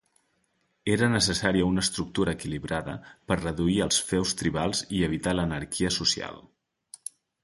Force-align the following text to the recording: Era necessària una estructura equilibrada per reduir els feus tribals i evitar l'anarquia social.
Era 0.91 1.07
necessària 1.15 1.65
una 1.71 1.83
estructura 1.87 2.33
equilibrada 2.39 2.95
per 3.31 3.37
reduir 3.41 3.75
els 3.87 3.99
feus 4.13 4.33
tribals 4.39 4.81
i 5.01 5.03
evitar 5.09 5.35
l'anarquia 5.41 5.93
social. 5.99 6.41